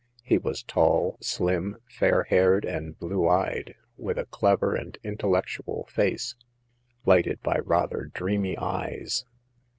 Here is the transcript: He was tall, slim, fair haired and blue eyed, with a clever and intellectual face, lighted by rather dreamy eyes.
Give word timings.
He 0.23 0.39
was 0.39 0.63
tall, 0.63 1.15
slim, 1.21 1.77
fair 1.87 2.23
haired 2.23 2.65
and 2.65 2.97
blue 2.97 3.27
eyed, 3.27 3.75
with 3.97 4.17
a 4.17 4.25
clever 4.25 4.73
and 4.73 4.97
intellectual 5.03 5.85
face, 5.91 6.33
lighted 7.05 7.39
by 7.43 7.59
rather 7.63 8.05
dreamy 8.11 8.57
eyes. 8.57 9.25